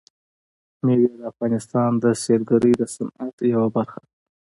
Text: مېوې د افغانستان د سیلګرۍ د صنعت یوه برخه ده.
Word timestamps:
مېوې 0.83 1.07
د 1.19 1.21
افغانستان 1.31 1.91
د 2.03 2.05
سیلګرۍ 2.23 2.73
د 2.77 2.83
صنعت 2.95 3.35
یوه 3.53 3.67
برخه 3.75 3.99
ده. 4.05 4.09